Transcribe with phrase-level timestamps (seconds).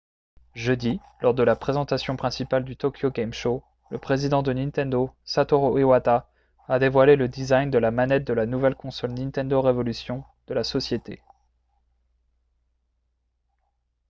[0.55, 5.79] jeudi lors de la présentation principale du tokyo game show le président de nintendo satoru
[5.79, 6.27] iwata
[6.67, 10.63] a dévoilé le design de la manette de la nouvelle console nintendo revolution de la
[10.63, 11.21] société